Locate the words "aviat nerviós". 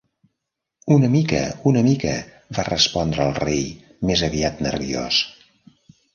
4.31-5.23